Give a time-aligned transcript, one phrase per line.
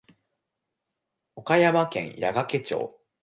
[1.35, 2.99] 岡山県矢掛町